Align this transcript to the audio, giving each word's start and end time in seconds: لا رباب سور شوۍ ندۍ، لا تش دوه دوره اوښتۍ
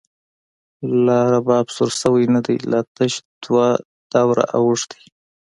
لا 1.05 1.19
رباب 1.33 1.65
سور 1.75 1.89
شوۍ 1.99 2.25
ندۍ، 2.33 2.57
لا 2.71 2.79
تش 2.95 3.13
دوه 3.43 3.67
دوره 4.11 4.45
اوښتۍ 4.55 5.03